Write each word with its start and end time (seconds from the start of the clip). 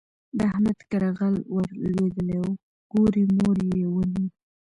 د 0.37 0.39
احمد 0.53 0.79
کره 0.89 1.09
غل 1.17 1.35
ور 1.55 1.67
لوېدلی 1.93 2.35
وو؛ 2.39 2.51
ګوری 2.91 3.23
موری 3.37 3.67
يې 3.79 3.87
ونيو. 3.93 4.23